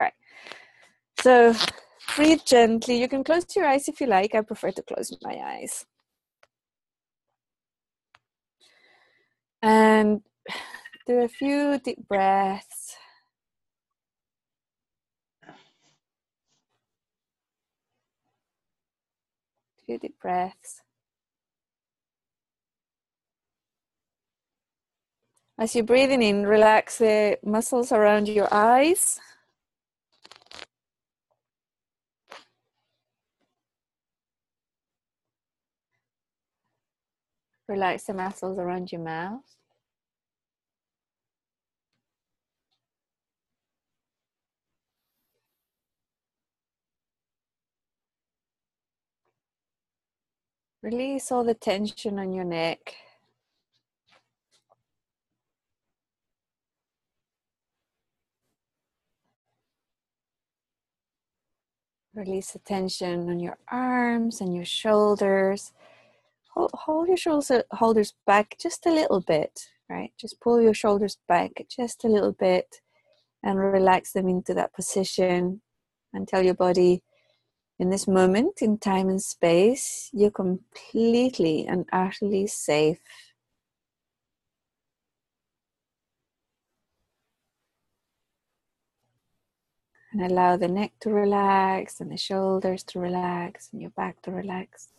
[0.00, 0.12] Right.
[1.20, 1.54] So
[2.14, 3.00] breathe gently.
[3.00, 4.34] You can close your eyes if you like.
[4.34, 5.86] I prefer to close my eyes.
[9.62, 10.22] And
[11.06, 12.96] do a few deep breaths.
[19.86, 20.82] few deep breaths.
[25.58, 29.18] As you're breathing in, relax the muscles around your eyes.
[37.68, 39.42] Relax the muscles around your mouth.
[50.82, 52.94] Release all the tension on your neck.
[62.14, 65.72] Release the tension on your arms and your shoulders.
[66.56, 70.12] Hold, hold your shoulders, shoulders back just a little bit, right?
[70.18, 72.80] Just pull your shoulders back just a little bit
[73.42, 75.60] and relax them into that position
[76.12, 77.02] and tell your body
[77.78, 83.00] in this moment in time and space, you're completely and utterly safe.
[90.12, 94.30] And allow the neck to relax and the shoulders to relax and your back to
[94.30, 94.95] relax.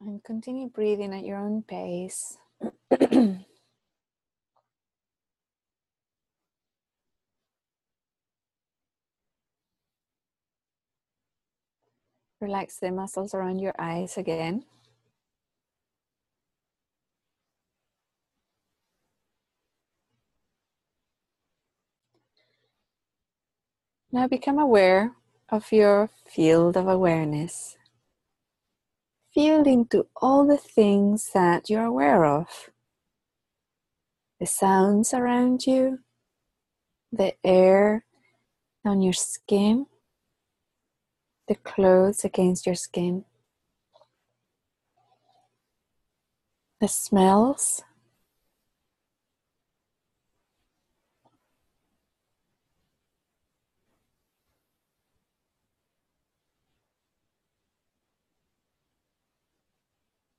[0.00, 2.38] And continue breathing at your own pace.
[12.44, 14.66] Relax the muscles around your eyes again.
[24.12, 25.12] Now become aware
[25.48, 27.78] of your field of awareness.
[29.32, 32.68] Feel into all the things that you're aware of
[34.38, 36.00] the sounds around you,
[37.10, 38.04] the air
[38.84, 39.86] on your skin,
[41.48, 43.24] the clothes against your skin,
[46.80, 47.82] the smells.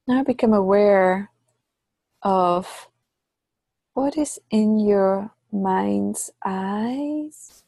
[0.08, 1.32] Now become aware
[2.22, 2.90] of
[3.94, 7.64] what is in your mind's eyes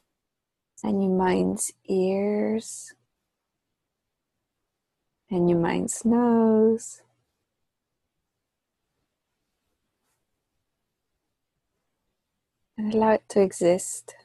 [0.84, 2.94] and your mind's ears
[5.30, 7.02] and your mind's nose.
[12.78, 14.16] And allow it to exist.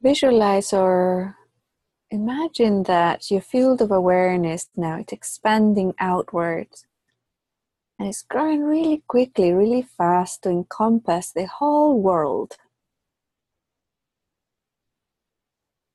[0.00, 1.36] Visualize or
[2.10, 6.86] imagine that your field of awareness now it's expanding outwards
[8.02, 12.56] and it's growing really quickly, really fast to encompass the whole world.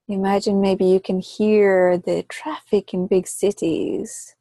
[0.09, 4.35] Imagine maybe you can hear the traffic in big cities.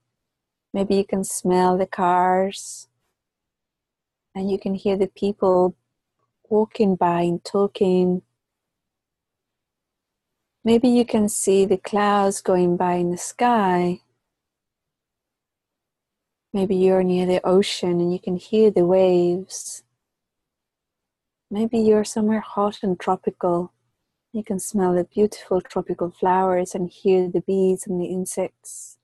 [0.72, 2.86] Maybe you can smell the cars.
[4.32, 5.74] And you can hear the people
[6.48, 8.22] walking by and talking.
[10.64, 14.02] Maybe you can see the clouds going by in the sky.
[16.52, 19.82] Maybe you're near the ocean and you can hear the waves.
[21.50, 23.72] Maybe you're somewhere hot and tropical
[24.36, 28.98] you can smell the beautiful tropical flowers and hear the bees and the insects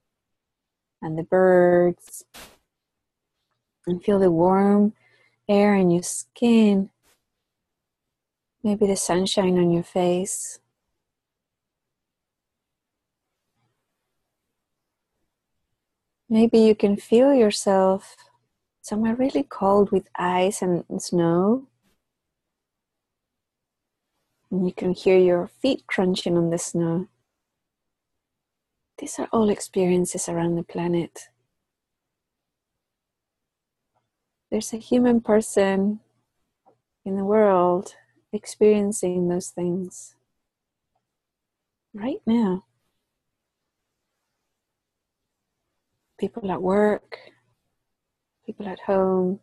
[1.01, 2.23] and the birds.
[3.87, 4.93] And feel the warm
[5.49, 6.91] air in your skin.
[8.63, 10.59] Maybe the sunshine on your face.
[16.29, 18.15] Maybe you can feel yourself
[18.81, 21.67] somewhere really cold with ice and snow.
[24.53, 27.07] And you can hear your feet crunching on the snow.
[28.99, 31.29] These are all experiences around the planet.
[34.51, 36.01] There's a human person
[37.03, 37.95] in the world
[38.31, 40.13] experiencing those things.
[41.91, 42.65] right now.
[46.19, 47.17] People at work,
[48.45, 49.39] people at home,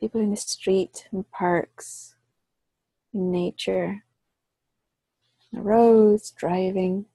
[0.00, 2.16] people in the street, in parks,
[3.14, 4.04] in nature,
[5.52, 7.06] the roads, driving.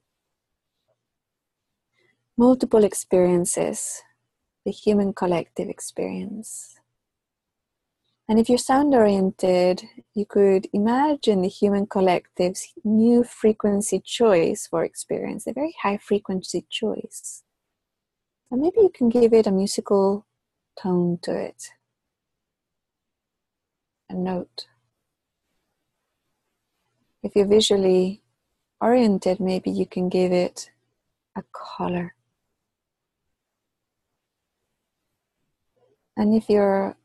[2.38, 4.02] Multiple experiences,
[4.66, 6.80] the human collective experience.
[8.28, 14.84] And if you're sound oriented, you could imagine the human collective's new frequency choice for
[14.84, 17.44] experience, a very high frequency choice.
[18.50, 20.26] And maybe you can give it a musical
[20.82, 21.70] tone to it,
[24.10, 24.68] a note.
[27.24, 28.22] If you're visually
[28.82, 30.72] oriented, maybe you can give it
[31.38, 32.16] a color.
[36.18, 36.98] And if you're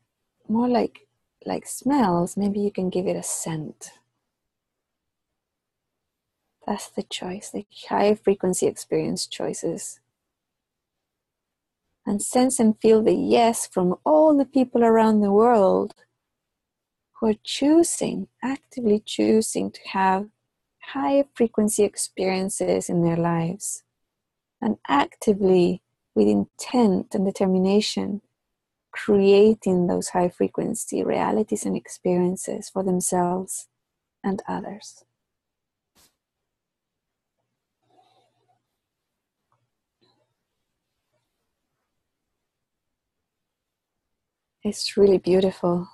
[0.47, 1.07] more like
[1.45, 3.91] like smells, maybe you can give it a scent.
[6.67, 10.01] That's the choice, the high frequency experience choices.
[12.05, 15.95] And sense and feel the yes from all the people around the world
[17.19, 20.27] who are choosing, actively choosing to have
[20.93, 23.83] high frequency experiences in their lives
[24.61, 25.81] and actively,
[26.15, 28.21] with intent and determination,
[28.91, 33.67] creating those high frequency realities and experiences for themselves
[34.23, 35.03] and others.
[44.63, 45.87] It's really beautiful.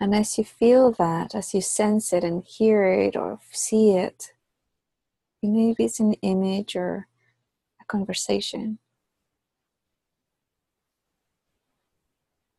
[0.00, 4.32] And as you feel that, as you sense it and hear it or see it,
[5.42, 7.06] maybe it's an image or
[7.82, 8.78] a conversation.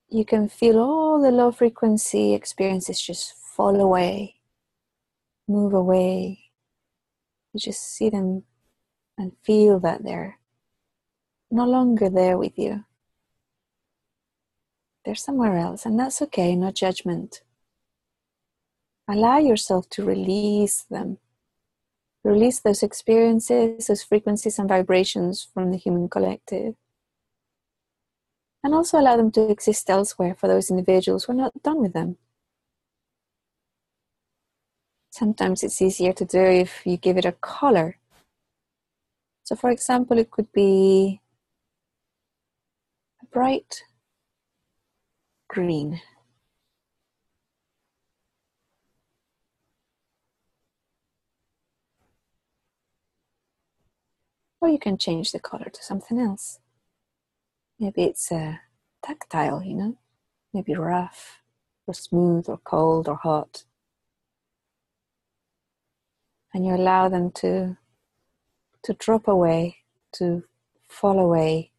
[0.07, 4.35] You can feel all the low frequency experiences just fall away,
[5.47, 6.51] move away.
[7.53, 8.43] You just see them
[9.17, 10.37] and feel that they're
[11.49, 12.83] no longer there with you.
[15.03, 17.41] They're somewhere else, and that's okay, no judgment.
[19.09, 21.17] Allow yourself to release them.
[22.23, 26.75] Release those experiences, those frequencies and vibrations from the human collective.
[28.63, 31.93] And also allow them to exist elsewhere for those individuals who are not done with
[31.93, 32.17] them.
[35.09, 37.97] Sometimes it's easier to do if you give it a color.
[39.43, 41.21] So, for example, it could be
[43.21, 43.83] a bright
[45.51, 46.01] green.
[54.61, 56.59] Or you can change the color to something else.
[57.77, 58.61] Maybe it's a
[59.03, 59.97] tactile, you know,
[60.53, 61.39] maybe rough
[61.85, 63.65] or smooth or cold or hot.
[66.53, 67.77] And you allow them to
[68.83, 69.77] to drop away,
[70.13, 70.43] to
[70.87, 71.70] fall away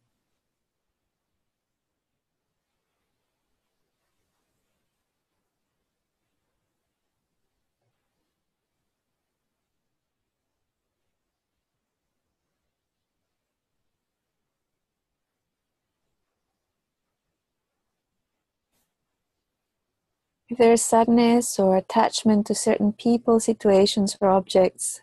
[20.53, 25.01] If there is sadness or attachment to certain people, situations, or objects,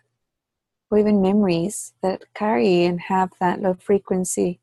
[0.88, 4.60] or even memories that carry and have that low frequency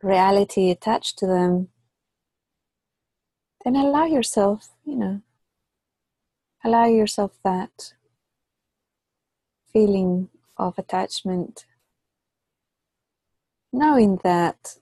[0.00, 1.70] reality attached to them,
[3.64, 5.22] then allow yourself, you know,
[6.64, 7.94] allow yourself that
[9.72, 11.66] feeling of attachment,
[13.72, 14.76] knowing that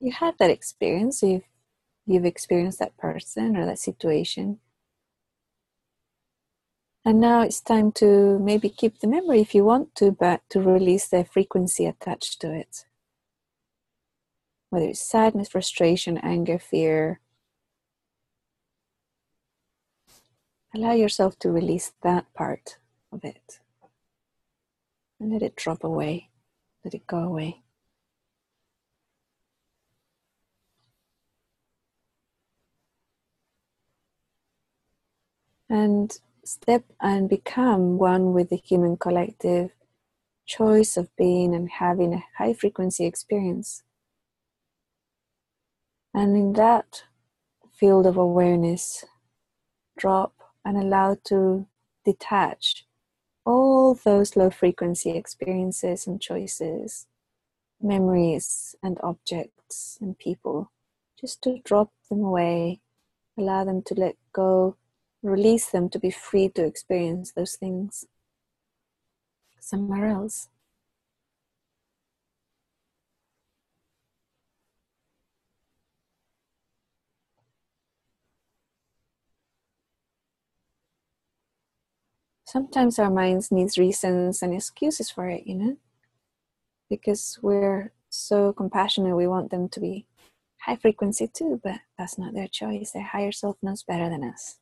[0.00, 1.42] you had that experience, you've
[2.08, 4.58] you've experienced that person or that situation.
[7.04, 10.60] And now it's time to maybe keep the memory if you want to, but to
[10.60, 12.86] release the frequency attached to it.
[14.70, 17.20] Whether it's sadness, frustration, anger, fear.
[20.74, 22.78] Allow yourself to release that part
[23.12, 23.60] of it
[25.20, 26.30] and let it drop away,
[26.84, 27.62] let it go away.
[35.68, 39.70] And step and become one with the human collective
[40.46, 43.82] choice of being and having a high frequency experience.
[46.14, 47.04] And in that
[47.78, 49.04] field of awareness,
[49.98, 50.32] drop
[50.64, 51.66] and allow to
[52.04, 52.86] detach
[53.44, 57.06] all those low frequency experiences and choices,
[57.80, 60.72] memories and objects and people,
[61.20, 62.80] just to drop them away,
[63.38, 64.76] allow them to let go
[65.22, 68.06] release them to be free to experience those things
[69.60, 70.48] somewhere else.
[82.46, 85.76] Sometimes our minds needs reasons and excuses for it, you know,
[86.88, 89.16] because we're so compassionate.
[89.16, 90.06] We want them to be
[90.62, 92.92] high frequency too, but that's not their choice.
[92.92, 94.58] Their higher self knows better than us.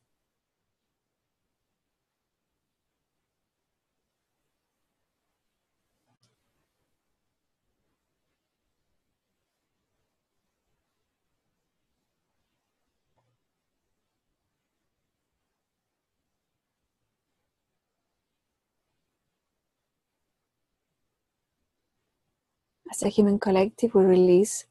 [22.89, 24.65] As a human collective, we release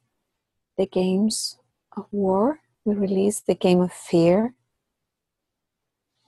[0.79, 1.59] the games
[1.97, 4.55] of war, we release the game of fear,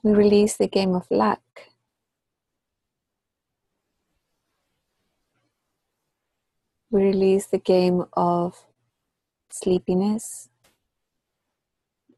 [0.01, 1.41] we release the game of lack.
[6.91, 8.65] We release the game of
[9.51, 10.49] sleepiness.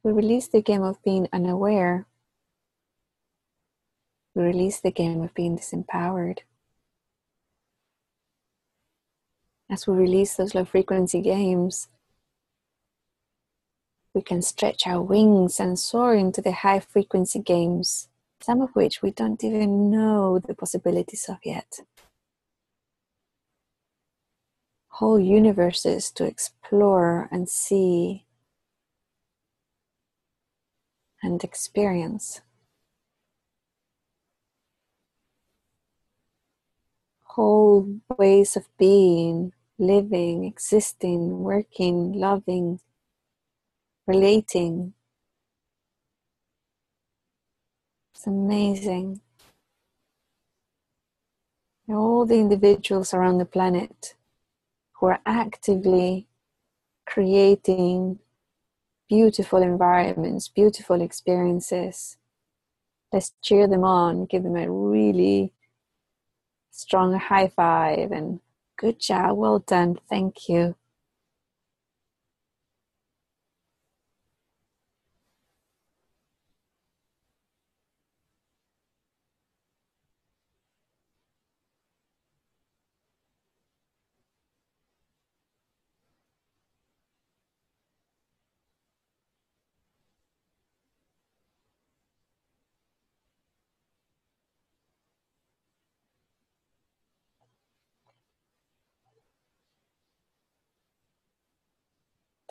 [0.03, 2.07] We release the game of being unaware.
[4.35, 6.39] We release the game of being disempowered.
[9.71, 11.87] As we release those low frequency games,
[14.13, 18.09] we can stretch our wings and soar into the high frequency games,
[18.41, 21.79] some of which we don't even know the possibilities of yet.
[24.89, 28.25] Whole universes to explore and see
[31.23, 32.41] and experience.
[37.23, 42.79] Whole ways of being living, existing, working, loving,
[44.05, 44.93] relating.
[48.13, 49.21] It's amazing.
[51.89, 54.13] All the individuals around the planet
[54.93, 56.27] who are actively
[57.07, 58.19] creating
[59.09, 62.17] beautiful environments, beautiful experiences.
[63.11, 65.53] Let's cheer them on, give them a really
[66.69, 68.39] strong high five and
[68.77, 69.37] Good job.
[69.37, 69.99] Well done.
[70.09, 70.75] Thank you.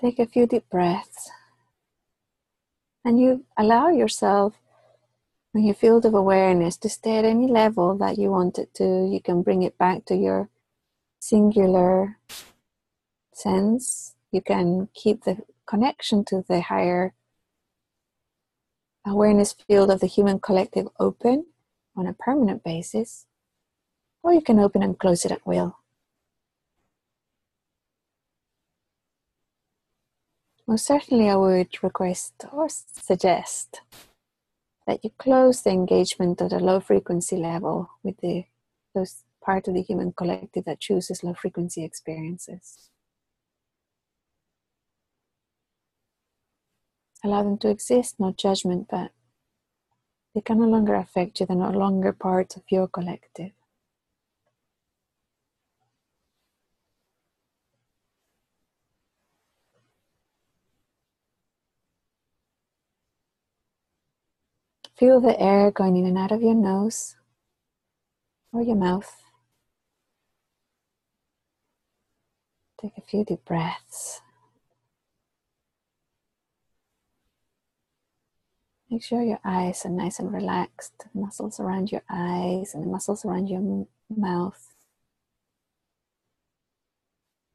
[0.00, 1.30] Take a few deep breaths.
[3.04, 4.54] And you allow yourself,
[5.54, 8.84] in your field of awareness, to stay at any level that you want it to.
[8.84, 10.48] You can bring it back to your
[11.20, 12.18] singular
[13.34, 14.14] sense.
[14.32, 17.12] You can keep the connection to the higher
[19.06, 21.46] awareness field of the human collective open
[21.94, 23.26] on a permanent basis,
[24.22, 25.79] or you can open and close it at will.
[30.70, 33.80] Most certainly, I would request or suggest
[34.86, 38.44] that you close the engagement at a low frequency level with the
[38.94, 42.88] those part of the human collective that chooses low frequency experiences.
[47.24, 49.10] Allow them to exist, no judgment, but
[50.36, 53.50] they can no longer affect you, they're no longer part of your collective.
[65.00, 67.16] Feel the air going in and out of your nose
[68.52, 69.10] or your mouth.
[72.78, 74.20] Take a few deep breaths.
[78.90, 82.88] Make sure your eyes are nice and relaxed, the muscles around your eyes and the
[82.88, 84.76] muscles around your mouth.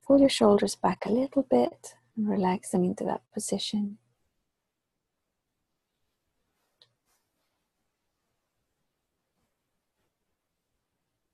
[0.08, 4.00] Pull your shoulders back a little bit and relax them into that position.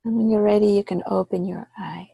[0.04, 2.11] And when you're ready, you can open your eyes.